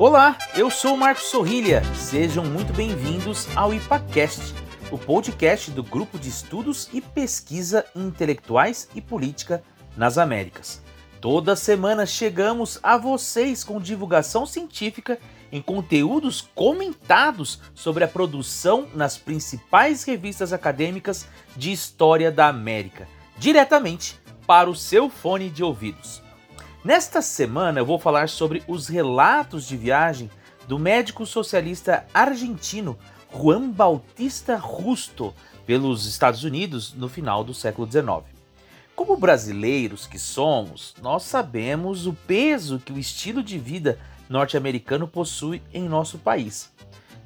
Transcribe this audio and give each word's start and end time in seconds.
Olá, 0.00 0.38
eu 0.54 0.70
sou 0.70 0.94
o 0.94 0.96
Marcos 0.96 1.24
Sorrilha. 1.24 1.82
Sejam 1.92 2.44
muito 2.44 2.72
bem-vindos 2.72 3.48
ao 3.56 3.74
IPACast, 3.74 4.54
o 4.92 4.96
podcast 4.96 5.72
do 5.72 5.82
Grupo 5.82 6.20
de 6.20 6.28
Estudos 6.28 6.88
e 6.92 7.00
Pesquisa 7.00 7.84
Intelectuais 7.96 8.88
e 8.94 9.00
Política 9.00 9.60
nas 9.96 10.16
Américas. 10.16 10.80
Toda 11.20 11.56
semana 11.56 12.06
chegamos 12.06 12.78
a 12.80 12.96
vocês 12.96 13.64
com 13.64 13.80
divulgação 13.80 14.46
científica 14.46 15.18
em 15.50 15.60
conteúdos 15.60 16.48
comentados 16.54 17.58
sobre 17.74 18.04
a 18.04 18.08
produção 18.08 18.86
nas 18.94 19.18
principais 19.18 20.04
revistas 20.04 20.52
acadêmicas 20.52 21.26
de 21.56 21.72
história 21.72 22.30
da 22.30 22.46
América, 22.46 23.08
diretamente 23.36 24.16
para 24.46 24.70
o 24.70 24.76
seu 24.76 25.10
fone 25.10 25.50
de 25.50 25.64
ouvidos. 25.64 26.27
Nesta 26.84 27.20
semana 27.20 27.80
eu 27.80 27.84
vou 27.84 27.98
falar 27.98 28.28
sobre 28.28 28.62
os 28.68 28.86
relatos 28.86 29.66
de 29.66 29.76
viagem 29.76 30.30
do 30.68 30.78
médico 30.78 31.26
socialista 31.26 32.06
argentino 32.14 32.96
Juan 33.34 33.68
Bautista 33.68 34.56
Justo 34.56 35.34
pelos 35.66 36.06
Estados 36.06 36.44
Unidos 36.44 36.94
no 36.94 37.08
final 37.08 37.42
do 37.42 37.52
século 37.52 37.90
XIX. 37.90 38.24
Como 38.94 39.16
brasileiros 39.16 40.06
que 40.06 40.20
somos, 40.20 40.94
nós 41.02 41.24
sabemos 41.24 42.06
o 42.06 42.12
peso 42.12 42.78
que 42.78 42.92
o 42.92 42.98
estilo 42.98 43.42
de 43.42 43.58
vida 43.58 43.98
norte-americano 44.28 45.08
possui 45.08 45.60
em 45.74 45.88
nosso 45.88 46.16
país. 46.16 46.72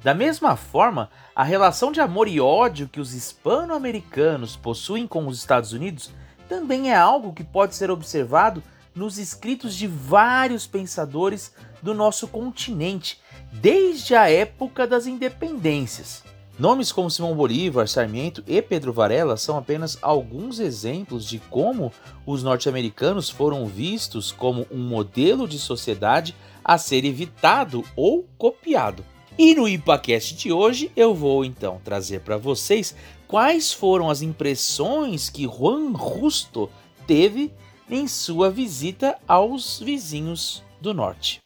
Da 0.03 0.15
mesma 0.15 0.55
forma, 0.55 1.11
a 1.35 1.43
relação 1.43 1.91
de 1.91 2.01
amor 2.01 2.27
e 2.27 2.39
ódio 2.39 2.89
que 2.89 2.99
os 2.99 3.13
hispano-americanos 3.13 4.55
possuem 4.55 5.07
com 5.07 5.27
os 5.27 5.37
Estados 5.37 5.73
Unidos 5.73 6.09
também 6.49 6.91
é 6.91 6.95
algo 6.95 7.33
que 7.33 7.43
pode 7.43 7.75
ser 7.75 7.91
observado 7.91 8.63
nos 8.95 9.17
escritos 9.17 9.75
de 9.75 9.87
vários 9.87 10.67
pensadores 10.67 11.53
do 11.81 11.93
nosso 11.93 12.27
continente, 12.27 13.19
desde 13.51 14.15
a 14.15 14.29
época 14.29 14.85
das 14.87 15.07
independências. 15.07 16.23
Nomes 16.57 16.91
como 16.91 17.09
Simão 17.09 17.35
Bolívar, 17.35 17.87
Sarmiento 17.87 18.43
e 18.45 18.61
Pedro 18.61 18.93
Varela 18.93 19.35
são 19.37 19.57
apenas 19.57 19.97
alguns 20.01 20.59
exemplos 20.59 21.25
de 21.25 21.39
como 21.39 21.91
os 22.27 22.43
norte-americanos 22.43 23.27
foram 23.27 23.65
vistos 23.65 24.31
como 24.31 24.67
um 24.71 24.77
modelo 24.77 25.47
de 25.47 25.57
sociedade 25.57 26.35
a 26.63 26.77
ser 26.77 27.05
evitado 27.05 27.83
ou 27.95 28.27
copiado. 28.37 29.03
E 29.35 29.55
no 29.55 29.67
IPACast 29.67 30.35
de 30.35 30.51
hoje 30.51 30.91
eu 30.95 31.15
vou 31.15 31.43
então 31.43 31.81
trazer 31.83 32.19
para 32.19 32.37
vocês 32.37 32.95
quais 33.27 33.73
foram 33.73 34.07
as 34.07 34.21
impressões 34.21 35.31
que 35.31 35.45
Juan 35.47 35.91
Justo 35.97 36.69
teve 37.07 37.51
em 37.89 38.07
sua 38.07 38.49
visita 38.49 39.17
aos 39.27 39.79
vizinhos 39.79 40.63
do 40.79 40.93
norte. 40.93 41.39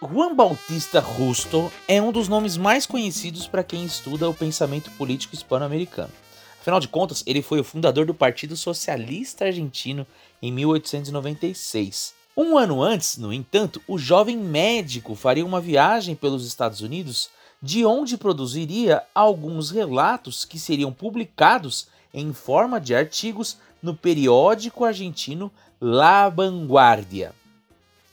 Juan 0.00 0.34
Bautista 0.34 1.04
Justo 1.16 1.72
é 1.86 2.00
um 2.00 2.12
dos 2.12 2.28
nomes 2.28 2.56
mais 2.56 2.86
conhecidos 2.86 3.48
para 3.48 3.64
quem 3.64 3.84
estuda 3.84 4.28
o 4.28 4.34
pensamento 4.34 4.90
político 4.92 5.34
hispano-americano. 5.34 6.12
Afinal 6.60 6.80
de 6.80 6.88
contas, 6.88 7.24
ele 7.26 7.42
foi 7.42 7.60
o 7.60 7.64
fundador 7.64 8.06
do 8.06 8.14
Partido 8.14 8.56
Socialista 8.56 9.46
Argentino 9.46 10.06
em 10.40 10.52
1896. 10.52 12.14
Um 12.36 12.56
ano 12.56 12.80
antes, 12.80 13.16
no 13.16 13.32
entanto, 13.32 13.82
o 13.88 13.98
jovem 13.98 14.36
médico 14.36 15.16
faria 15.16 15.44
uma 15.44 15.60
viagem 15.60 16.14
pelos 16.14 16.46
Estados 16.46 16.80
Unidos 16.80 17.30
de 17.60 17.84
onde 17.84 18.16
produziria 18.16 19.02
alguns 19.14 19.70
relatos 19.70 20.44
que 20.44 20.58
seriam 20.58 20.92
publicados 20.92 21.88
em 22.14 22.32
forma 22.32 22.80
de 22.80 22.94
artigos 22.94 23.58
no 23.82 23.94
periódico 23.94 24.84
argentino 24.84 25.50
La 25.80 26.28
Vanguardia. 26.28 27.32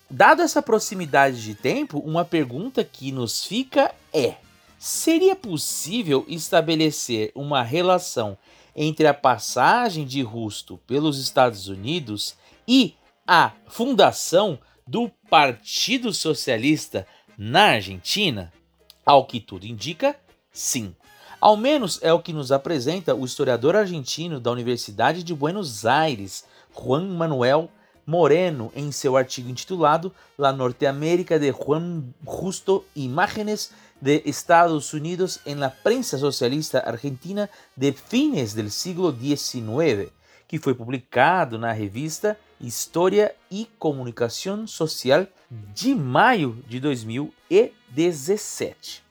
Dado 0.09 0.41
essa 0.41 0.61
proximidade 0.61 1.41
de 1.41 1.55
tempo, 1.55 1.99
uma 1.99 2.23
pergunta 2.23 2.83
que 2.83 3.11
nos 3.11 3.45
fica 3.45 3.93
é: 4.13 4.35
seria 4.77 5.35
possível 5.35 6.25
estabelecer 6.27 7.31
uma 7.33 7.63
relação 7.63 8.37
entre 8.75 9.07
a 9.07 9.13
passagem 9.13 10.05
de 10.05 10.21
Rusto 10.21 10.79
pelos 10.85 11.19
Estados 11.19 11.67
Unidos 11.67 12.35
e 12.67 12.93
a 13.25 13.51
fundação 13.67 14.59
do 14.85 15.09
Partido 15.29 16.13
Socialista 16.13 17.07
na 17.37 17.71
Argentina? 17.71 18.53
Ao 19.05 19.25
que 19.25 19.39
tudo 19.39 19.67
indica, 19.67 20.15
sim. 20.51 20.95
Ao 21.39 21.55
menos 21.55 21.99
é 22.01 22.11
o 22.11 22.19
que 22.19 22.33
nos 22.33 22.51
apresenta 22.51 23.13
o 23.13 23.23
historiador 23.23 23.75
argentino 23.75 24.39
da 24.39 24.51
Universidade 24.51 25.21
de 25.21 25.31
Buenos 25.31 25.85
Aires, 25.85 26.43
Juan 26.73 27.05
Manuel 27.09 27.69
Moreno, 28.03 28.71
em 28.75 28.91
seu 28.91 29.15
artigo 29.15 29.49
intitulado 29.49 30.11
La 30.37 30.51
Norteamérica 30.51 31.37
de 31.37 31.51
Juan 31.51 32.13
Justo 32.25 32.83
Imágenes 32.95 33.71
de 34.01 34.23
Estados 34.25 34.91
Unidos 34.93 35.39
en 35.45 35.59
la 35.59 35.69
prensa 35.69 36.17
socialista 36.17 36.79
argentina 36.79 37.47
de 37.75 37.91
fines 37.93 38.55
del 38.55 38.71
siglo 38.71 39.11
XIX, 39.11 40.11
que 40.47 40.57
foi 40.57 40.73
publicado 40.73 41.59
na 41.59 41.71
revista 41.71 42.37
História 42.59 43.35
e 43.51 43.67
Comunicação 43.77 44.65
Social 44.65 45.27
de 45.49 45.93
maio 45.93 46.63
de 46.67 46.79
2017. 47.95 49.01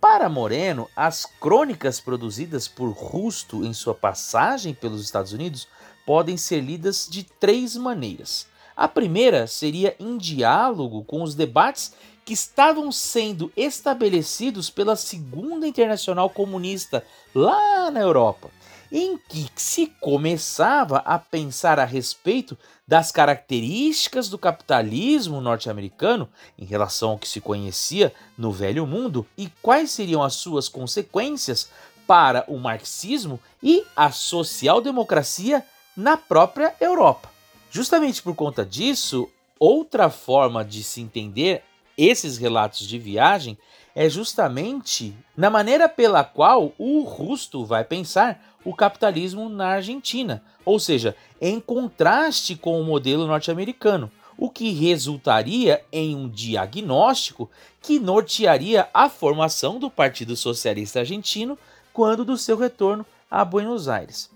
Para 0.00 0.28
Moreno, 0.28 0.88
as 0.94 1.26
crônicas 1.26 1.98
produzidas 1.98 2.68
por 2.68 2.90
Rusto 2.90 3.64
em 3.64 3.74
sua 3.74 3.94
passagem 3.94 4.72
pelos 4.72 5.02
Estados 5.02 5.32
Unidos 5.32 5.66
podem 6.06 6.36
ser 6.36 6.60
lidas 6.60 7.08
de 7.10 7.24
três 7.24 7.74
maneiras. 7.74 8.46
A 8.76 8.86
primeira 8.86 9.46
seria 9.46 9.96
em 9.98 10.16
diálogo 10.16 11.02
com 11.04 11.22
os 11.22 11.34
debates 11.34 11.92
que 12.24 12.32
estavam 12.32 12.92
sendo 12.92 13.52
estabelecidos 13.56 14.70
pela 14.70 14.96
Segunda 14.96 15.66
Internacional 15.66 16.30
Comunista 16.30 17.04
lá 17.34 17.90
na 17.90 18.00
Europa 18.00 18.50
em 18.96 19.18
que 19.18 19.50
se 19.56 19.88
começava 20.00 20.98
a 20.98 21.18
pensar 21.18 21.80
a 21.80 21.84
respeito 21.84 22.56
das 22.86 23.10
características 23.10 24.28
do 24.28 24.38
capitalismo 24.38 25.40
norte-americano 25.40 26.28
em 26.56 26.64
relação 26.64 27.10
ao 27.10 27.18
que 27.18 27.26
se 27.26 27.40
conhecia 27.40 28.14
no 28.38 28.52
Velho 28.52 28.86
Mundo 28.86 29.26
e 29.36 29.50
quais 29.60 29.90
seriam 29.90 30.22
as 30.22 30.34
suas 30.34 30.68
consequências 30.68 31.68
para 32.06 32.44
o 32.46 32.56
marxismo 32.56 33.40
e 33.60 33.84
a 33.96 34.12
social-democracia 34.12 35.66
na 35.96 36.16
própria 36.16 36.72
Europa. 36.80 37.28
Justamente 37.72 38.22
por 38.22 38.36
conta 38.36 38.64
disso, 38.64 39.28
outra 39.58 40.08
forma 40.08 40.64
de 40.64 40.84
se 40.84 41.00
entender 41.00 41.64
esses 41.96 42.36
relatos 42.38 42.86
de 42.86 42.98
viagem 42.98 43.58
é 43.94 44.08
justamente 44.08 45.16
na 45.36 45.48
maneira 45.48 45.88
pela 45.88 46.24
qual 46.24 46.72
o 46.78 47.02
Rusto 47.02 47.64
vai 47.64 47.84
pensar 47.84 48.42
o 48.64 48.74
capitalismo 48.74 49.48
na 49.48 49.68
Argentina, 49.68 50.42
ou 50.64 50.80
seja, 50.80 51.14
em 51.40 51.60
contraste 51.60 52.56
com 52.56 52.80
o 52.80 52.84
modelo 52.84 53.26
norte-americano, 53.26 54.10
o 54.36 54.50
que 54.50 54.72
resultaria 54.72 55.84
em 55.92 56.16
um 56.16 56.28
diagnóstico 56.28 57.48
que 57.80 58.00
nortearia 58.00 58.88
a 58.92 59.08
formação 59.08 59.78
do 59.78 59.90
Partido 59.90 60.34
Socialista 60.34 61.00
Argentino 61.00 61.58
quando 61.92 62.24
do 62.24 62.36
seu 62.36 62.56
retorno 62.56 63.06
a 63.30 63.44
Buenos 63.44 63.88
Aires. 63.88 64.30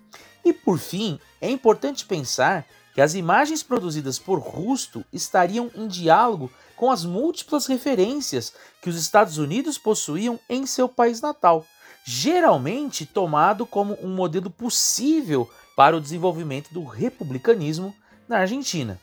E 0.45 0.53
por 0.53 0.79
fim, 0.79 1.19
é 1.41 1.51
importante 1.51 2.05
pensar 2.05 2.65
que 2.95 3.01
as 3.01 3.15
imagens 3.15 3.63
produzidas 3.63 4.19
por 4.19 4.39
Rusto 4.39 5.05
estariam 5.13 5.71
em 5.75 5.89
diálogo 5.89 6.51
com 6.79 6.91
as 6.91 7.05
múltiplas 7.05 7.67
referências 7.67 8.53
que 8.81 8.89
os 8.89 8.97
Estados 8.97 9.37
Unidos 9.37 9.77
possuíam 9.77 10.41
em 10.49 10.65
seu 10.65 10.89
país 10.89 11.21
natal 11.21 11.67
geralmente 12.11 13.05
tomado 13.05 13.67
como 13.67 13.95
um 14.03 14.09
modelo 14.09 14.49
possível 14.49 15.47
para 15.77 15.95
o 15.95 16.01
desenvolvimento 16.01 16.73
do 16.73 16.83
republicanismo 16.83 17.95
na 18.27 18.39
Argentina. 18.39 18.99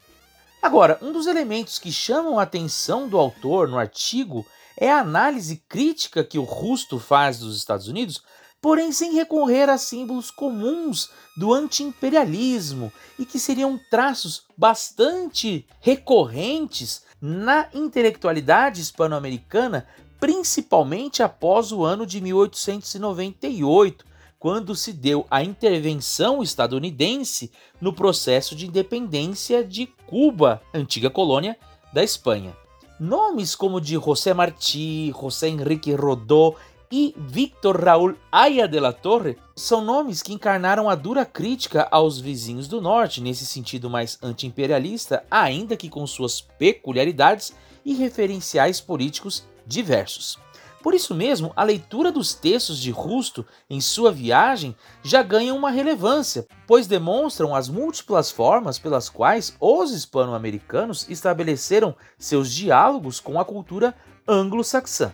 Agora, 0.59 0.97
um 1.03 1.11
dos 1.11 1.27
elementos 1.27 1.77
que 1.77 1.91
chamam 1.91 2.39
a 2.39 2.41
atenção 2.41 3.07
do 3.07 3.19
autor 3.19 3.67
no 3.67 3.77
artigo 3.77 4.43
é 4.75 4.91
a 4.91 5.01
análise 5.01 5.57
crítica 5.69 6.23
que 6.23 6.39
o 6.39 6.43
Rusto 6.43 6.97
faz 6.97 7.37
dos 7.37 7.55
Estados 7.55 7.87
Unidos, 7.87 8.23
porém 8.59 8.91
sem 8.91 9.13
recorrer 9.13 9.69
a 9.69 9.77
símbolos 9.77 10.31
comuns 10.31 11.11
do 11.37 11.53
anti-imperialismo 11.53 12.91
e 13.19 13.23
que 13.23 13.37
seriam 13.37 13.79
traços 13.91 14.47
bastante 14.57 15.67
recorrentes 15.79 17.03
na 17.25 17.67
intelectualidade 17.73 18.79
hispano-americana 18.79 19.87
principalmente 20.19 21.23
após 21.23 21.71
o 21.71 21.83
ano 21.83 22.05
de 22.05 22.21
1898, 22.21 24.05
quando 24.37 24.75
se 24.75 24.93
deu 24.93 25.25
a 25.29 25.43
intervenção 25.43 26.43
estadunidense 26.43 27.51
no 27.81 27.91
processo 27.91 28.55
de 28.55 28.67
independência 28.67 29.63
de 29.63 29.87
Cuba, 30.05 30.61
antiga 30.71 31.09
colônia 31.09 31.57
da 31.91 32.03
Espanha. 32.03 32.55
Nomes 32.99 33.55
como 33.55 33.81
de 33.81 33.95
José 33.95 34.33
Martí, 34.33 35.11
José 35.19 35.49
Henrique 35.49 35.93
Rodó 35.93 36.53
e 36.91 37.15
Victor 37.17 37.83
Raúl 37.83 38.15
Aya 38.31 38.67
de 38.67 38.79
la 38.79 38.93
Torre 38.93 39.37
são 39.55 39.83
nomes 39.83 40.21
que 40.21 40.33
encarnaram 40.33 40.89
a 40.89 40.95
dura 40.95 41.25
crítica 41.25 41.87
aos 41.91 42.19
vizinhos 42.19 42.67
do 42.67 42.81
norte, 42.81 43.21
nesse 43.21 43.45
sentido 43.45 43.89
mais 43.89 44.17
anti-imperialista, 44.21 45.23
ainda 45.29 45.77
que 45.77 45.89
com 45.89 46.05
suas 46.05 46.41
peculiaridades 46.41 47.53
e 47.83 47.93
referenciais 47.93 48.81
políticos 48.81 49.43
diversos. 49.65 50.37
Por 50.85 50.93
isso 50.93 51.15
mesmo, 51.15 51.51
a 51.55 51.63
leitura 51.63 52.11
dos 52.11 52.35
textos 52.35 52.77
de 52.77 52.91
Rusto 52.91 53.43
em 53.67 53.81
sua 53.81 54.11
viagem 54.11 54.75
já 55.01 55.23
ganha 55.23 55.51
uma 55.51 55.71
relevância, 55.71 56.45
pois 56.67 56.85
demonstram 56.85 57.55
as 57.55 57.67
múltiplas 57.67 58.29
formas 58.29 58.77
pelas 58.77 59.09
quais 59.09 59.55
os 59.59 59.91
hispano-americanos 59.91 61.09
estabeleceram 61.09 61.95
seus 62.19 62.53
diálogos 62.53 63.19
com 63.19 63.39
a 63.39 63.45
cultura 63.45 63.95
anglo-saxã. 64.27 65.11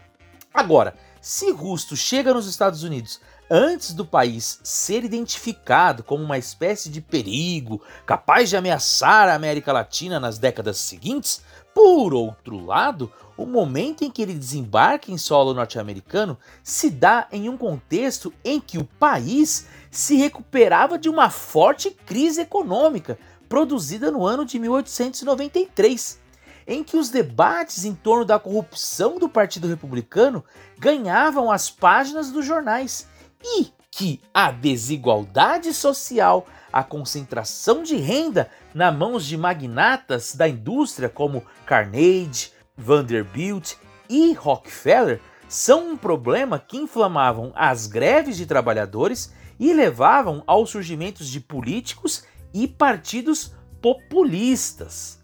Agora, 0.54 0.94
se 1.22 1.52
Rusto 1.52 1.96
chega 1.96 2.34
nos 2.34 2.48
Estados 2.48 2.82
Unidos 2.82 3.22
antes 3.50 3.94
do 3.94 4.06
país 4.06 4.60
ser 4.64 5.04
identificado 5.04 6.04
como 6.04 6.24
uma 6.24 6.38
espécie 6.38 6.90
de 6.90 7.02
perigo 7.02 7.82
capaz 8.06 8.50
de 8.50 8.58
ameaçar 8.58 9.30
a 9.30 9.36
América 9.36 9.72
Latina 9.72 10.20
nas 10.20 10.38
décadas 10.38 10.78
seguintes, 10.78 11.44
por 11.74 12.14
outro 12.14 12.66
lado, 12.66 13.12
o 13.38 13.46
momento 13.46 14.04
em 14.04 14.10
que 14.10 14.22
ele 14.22 14.34
desembarca 14.34 15.12
em 15.12 15.18
solo 15.18 15.54
norte-americano 15.54 16.38
se 16.64 16.90
dá 16.90 17.28
em 17.32 17.50
um 17.50 17.58
contexto 17.58 18.34
em 18.44 18.60
que 18.60 18.78
o 18.78 18.86
país 18.86 19.68
se 19.90 20.16
recuperava 20.16 20.98
de 20.98 21.10
uma 21.10 21.30
forte 21.30 21.92
crise 21.92 22.42
econômica 22.42 23.20
produzida 23.50 24.10
no 24.10 24.26
ano 24.26 24.46
de 24.46 24.58
1893, 24.58 26.21
em 26.68 26.84
que 26.84 26.98
os 26.98 27.10
debates 27.10 27.86
em 27.86 27.94
torno 27.94 28.26
da 28.26 28.40
corrupção 28.40 29.18
do 29.18 29.28
Partido 29.30 29.68
Republicano 29.68 30.44
ganhavam 30.78 31.52
as 31.52 31.70
páginas 31.70 32.32
dos 32.32 32.46
jornais 32.46 33.08
e 33.44 33.68
que 33.92 34.22
a 34.34 34.52
desigualdade 34.52 35.74
social, 35.74 36.48
a 36.72 36.84
concentração 36.84 37.84
de 37.84 37.98
renda 37.98 38.50
nas 38.74 38.96
mãos 38.96 39.26
de 39.26 39.38
magnatas 39.38 40.34
da 40.34 40.48
indústria 40.48 41.10
como 41.10 41.44
Carnegie, 41.66 42.52
Vanderbilt 42.78 43.74
e 44.10 44.34
Rockefeller 44.34 45.20
são 45.48 45.92
um 45.92 45.98
problema 45.98 46.58
que 46.58 46.78
inflamavam 46.78 47.52
as 47.54 47.86
greves 47.86 48.38
de 48.38 48.46
trabalhadores 48.46 49.34
e 49.60 49.74
levavam 49.74 50.42
ao 50.48 50.66
surgimento 50.66 51.24
de 51.24 51.40
políticos 51.42 52.24
e 52.54 52.68
partidos 52.68 53.54
populistas. 53.82 55.21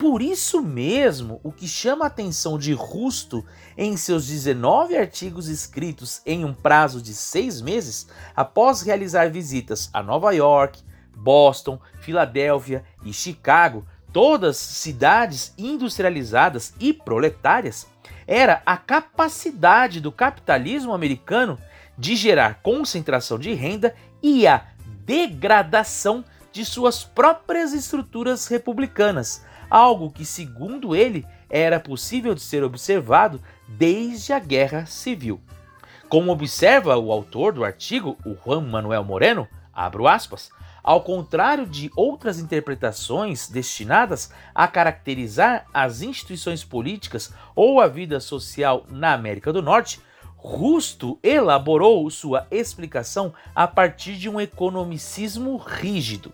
Por 0.00 0.22
isso 0.22 0.62
mesmo, 0.62 1.42
o 1.44 1.52
que 1.52 1.68
chama 1.68 2.06
a 2.06 2.08
atenção 2.08 2.58
de 2.58 2.72
Rusto 2.72 3.44
em 3.76 3.98
seus 3.98 4.26
19 4.28 4.96
artigos 4.96 5.46
escritos 5.46 6.22
em 6.24 6.42
um 6.42 6.54
prazo 6.54 7.02
de 7.02 7.12
seis 7.12 7.60
meses, 7.60 8.08
após 8.34 8.80
realizar 8.80 9.30
visitas 9.30 9.90
a 9.92 10.02
Nova 10.02 10.32
York, 10.32 10.82
Boston, 11.14 11.78
Filadélfia 12.00 12.82
e 13.04 13.12
Chicago, 13.12 13.86
todas 14.10 14.56
cidades 14.56 15.52
industrializadas 15.58 16.72
e 16.80 16.94
proletárias, 16.94 17.86
era 18.26 18.62
a 18.64 18.78
capacidade 18.78 20.00
do 20.00 20.10
capitalismo 20.10 20.94
americano 20.94 21.58
de 21.98 22.16
gerar 22.16 22.62
concentração 22.62 23.38
de 23.38 23.52
renda 23.52 23.94
e 24.22 24.46
a 24.46 24.64
degradação 25.04 26.24
de 26.50 26.64
suas 26.64 27.04
próprias 27.04 27.74
estruturas 27.74 28.46
republicanas, 28.46 29.44
algo 29.70 30.10
que, 30.10 30.24
segundo 30.24 30.96
ele, 30.96 31.24
era 31.48 31.78
possível 31.78 32.34
de 32.34 32.40
ser 32.40 32.64
observado 32.64 33.40
desde 33.68 34.32
a 34.32 34.38
Guerra 34.38 34.84
Civil. 34.86 35.40
Como 36.08 36.32
observa 36.32 36.96
o 36.96 37.12
autor 37.12 37.52
do 37.52 37.64
artigo, 37.64 38.18
o 38.26 38.34
Juan 38.34 38.62
Manuel 38.62 39.04
Moreno, 39.04 39.46
abro 39.72 40.08
aspas, 40.08 40.50
ao 40.82 41.02
contrário 41.02 41.66
de 41.66 41.90
outras 41.94 42.38
interpretações 42.40 43.48
destinadas 43.48 44.32
a 44.54 44.66
caracterizar 44.66 45.66
as 45.72 46.02
instituições 46.02 46.64
políticas 46.64 47.32
ou 47.54 47.80
a 47.80 47.86
vida 47.86 48.18
social 48.18 48.84
na 48.88 49.12
América 49.12 49.52
do 49.52 49.62
Norte, 49.62 50.00
Rusto 50.42 51.18
elaborou 51.22 52.10
sua 52.10 52.46
explicação 52.50 53.34
a 53.54 53.68
partir 53.68 54.14
de 54.16 54.26
um 54.26 54.40
economicismo 54.40 55.58
rígido. 55.58 56.32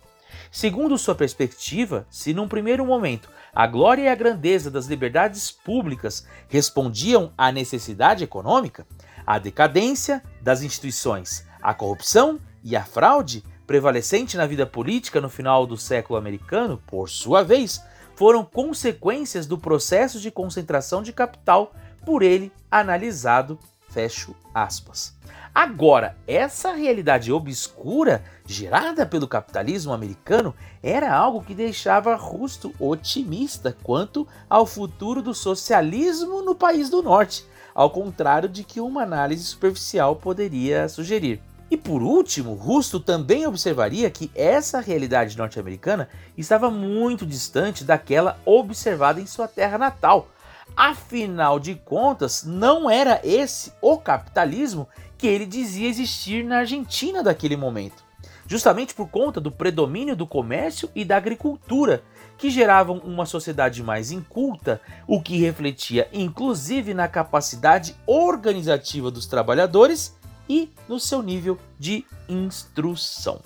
Segundo 0.57 0.97
sua 0.97 1.15
perspectiva, 1.15 2.07
se 2.09 2.33
num 2.33 2.49
primeiro 2.49 2.83
momento 2.83 3.29
a 3.55 3.67
glória 3.67 4.05
e 4.05 4.09
a 4.09 4.15
grandeza 4.15 4.71
das 4.71 4.87
liberdades 4.87 5.53
públicas 5.53 6.27
respondiam 6.49 7.31
à 7.37 7.53
necessidade 7.53 8.25
econômica, 8.25 8.87
a 9.27 9.39
decadência 9.39 10.23
das 10.41 10.63
instituições, 10.63 11.47
a 11.61 11.75
corrupção 11.75 12.41
e 12.65 12.75
a 12.75 12.83
fraude 12.83 13.45
prevalecente 13.67 14.39
na 14.39 14.47
vida 14.47 14.65
política 14.65 15.21
no 15.21 15.29
final 15.29 15.67
do 15.67 15.77
século 15.77 16.19
americano, 16.19 16.83
por 16.87 17.11
sua 17.11 17.43
vez, 17.43 17.85
foram 18.15 18.43
consequências 18.43 19.47
do 19.47 19.59
processo 19.59 20.19
de 20.19 20.31
concentração 20.31 21.03
de 21.03 21.13
capital 21.13 21.75
por 22.03 22.23
ele 22.23 22.51
analisado. 22.71 23.59
Fecho 23.97 24.37
aspas. 24.53 25.15
Agora, 25.55 26.19
essa 26.27 26.71
realidade 26.73 27.33
obscura 27.33 28.23
gerada 28.45 29.07
pelo 29.07 29.27
capitalismo 29.27 29.91
americano 29.91 30.55
era 30.83 31.11
algo 31.11 31.43
que 31.43 31.55
deixava 31.55 32.15
Rusto 32.15 32.75
otimista 32.79 33.75
quanto 33.83 34.29
ao 34.51 34.67
futuro 34.67 35.23
do 35.23 35.33
socialismo 35.33 36.43
no 36.43 36.55
país 36.55 36.91
do 36.91 37.03
norte, 37.03 37.47
ao 37.75 37.89
contrário 37.89 38.51
de 38.51 38.65
que 38.65 38.83
uma 38.83 39.03
análise 39.03 39.45
superficial 39.45 40.15
poderia 40.17 40.91
sugerir. 40.91 41.41
E 41.71 41.77
por 41.79 42.03
último, 42.03 42.53
Rusto 42.53 43.01
também 43.01 43.47
observaria 43.47 44.11
que 44.11 44.31
essa 44.35 44.79
realidade 44.79 45.39
norte-americana 45.39 46.11
estava 46.37 46.71
muito 46.71 47.25
distante 47.25 47.83
daquela 47.83 48.39
observada 48.45 49.23
em 49.23 49.27
sua 49.27 49.49
terra 49.49 49.79
natal. 49.79 50.29
Afinal 50.77 51.59
de 51.59 51.75
contas, 51.75 52.45
não 52.45 52.91
era 52.91 53.19
esse 53.25 53.73
o 53.81 53.97
capitalismo 53.97 54.87
que 55.17 55.27
ele 55.27 55.47
dizia 55.47 55.89
existir 55.89 56.45
na 56.45 56.59
Argentina 56.59 57.23
daquele 57.23 57.57
momento. 57.57 58.05
Justamente 58.47 58.95
por 58.95 59.09
conta 59.09 59.41
do 59.41 59.51
predomínio 59.51 60.15
do 60.15 60.27
comércio 60.27 60.91
e 60.95 61.05
da 61.05 61.17
agricultura, 61.17 62.03
que 62.37 62.51
geravam 62.51 62.99
uma 62.99 63.25
sociedade 63.25 63.83
mais 63.83 64.11
inculta, 64.11 64.81
o 65.07 65.21
que 65.23 65.39
refletia 65.39 66.09
inclusive 66.13 66.93
na 66.93 67.09
capacidade 67.09 67.97
organizativa 68.07 69.11
dos 69.11 69.27
trabalhadores 69.27 70.15
e 70.49 70.71
no 70.87 71.01
seu 71.01 71.23
nível 71.23 71.59
de 71.79 72.05
instrução. 72.29 73.41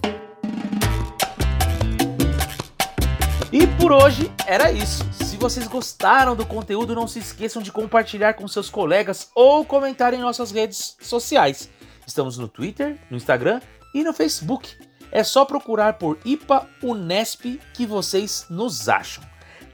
Por 3.80 3.92
hoje 3.92 4.30
era 4.46 4.70
isso. 4.70 5.02
Se 5.14 5.38
vocês 5.38 5.66
gostaram 5.66 6.36
do 6.36 6.44
conteúdo, 6.44 6.94
não 6.94 7.08
se 7.08 7.18
esqueçam 7.18 7.62
de 7.62 7.72
compartilhar 7.72 8.34
com 8.34 8.46
seus 8.46 8.68
colegas 8.68 9.30
ou 9.34 9.64
comentar 9.64 10.12
em 10.12 10.18
nossas 10.18 10.50
redes 10.50 10.96
sociais. 11.00 11.70
Estamos 12.06 12.36
no 12.36 12.46
Twitter, 12.46 12.98
no 13.10 13.16
Instagram 13.16 13.60
e 13.94 14.04
no 14.04 14.12
Facebook. 14.12 14.76
É 15.10 15.24
só 15.24 15.46
procurar 15.46 15.94
por 15.94 16.18
IPA 16.26 16.68
Unesp 16.82 17.58
que 17.72 17.86
vocês 17.86 18.44
nos 18.50 18.86
acham. 18.86 19.24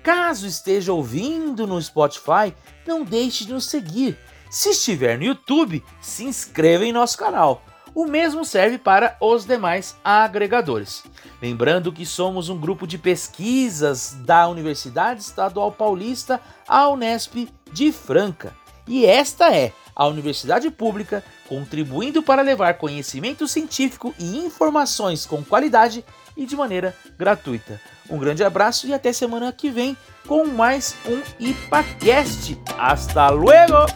Caso 0.05 0.47
esteja 0.47 0.93
ouvindo 0.93 1.67
no 1.67 1.83
Spotify, 1.83 2.55
não 2.87 3.03
deixe 3.03 3.45
de 3.45 3.53
nos 3.53 3.67
seguir 3.67 4.17
se 4.49 4.71
estiver 4.71 5.19
no 5.19 5.25
YouTube, 5.25 5.83
se 6.01 6.25
inscreva 6.25 6.85
em 6.85 6.93
nosso 6.93 7.19
canal. 7.19 7.63
O 7.97 8.05
mesmo 8.05 8.45
serve 8.45 8.77
para 8.77 9.17
os 9.23 9.47
demais 9.47 9.97
agregadores. 10.05 11.03
Lembrando 11.41 11.91
que 11.91 12.05
somos 12.05 12.51
um 12.51 12.61
grupo 12.61 12.87
de 12.87 12.99
pesquisas 12.99 14.15
da 14.21 14.47
Universidade 14.47 15.23
Estadual 15.23 15.73
Paulista, 15.73 16.39
a 16.69 16.91
Unesp 16.91 17.49
de 17.73 17.91
Franca. 17.91 18.55
E 18.87 19.07
esta 19.07 19.51
é 19.51 19.73
a 19.95 20.07
universidade 20.07 20.71
pública 20.71 21.25
contribuindo 21.49 22.23
para 22.23 22.43
levar 22.43 22.75
conhecimento 22.75 23.49
científico 23.49 24.15
e 24.19 24.37
informações 24.45 25.25
com 25.25 25.43
qualidade 25.43 26.05
e 26.37 26.45
de 26.45 26.55
maneira 26.55 26.95
gratuita. 27.17 27.81
Um 28.11 28.19
grande 28.19 28.45
abraço 28.45 28.87
e 28.87 28.93
até 28.93 29.11
semana 29.11 29.51
que 29.55 29.71
vem 29.71 29.97
com 30.29 30.45
mais 30.45 30.95
um 31.09 31.23
IPACast. 31.41 32.61
Hasta 32.77 33.31
luego! 33.31 33.87